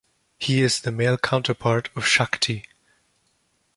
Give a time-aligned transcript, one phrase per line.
[0.39, 2.65] He is the male counterpart of Shakti.